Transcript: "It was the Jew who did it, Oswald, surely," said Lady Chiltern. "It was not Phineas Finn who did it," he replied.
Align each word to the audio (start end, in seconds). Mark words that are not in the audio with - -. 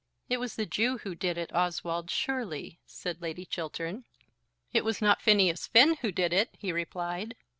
"It 0.29 0.37
was 0.37 0.55
the 0.55 0.65
Jew 0.65 0.97
who 0.97 1.13
did 1.13 1.37
it, 1.37 1.53
Oswald, 1.53 2.09
surely," 2.09 2.79
said 2.87 3.21
Lady 3.21 3.45
Chiltern. 3.45 4.05
"It 4.73 4.83
was 4.83 4.99
not 4.99 5.21
Phineas 5.21 5.67
Finn 5.67 5.95
who 6.01 6.11
did 6.11 6.33
it," 6.33 6.49
he 6.57 6.71
replied. 6.71 7.35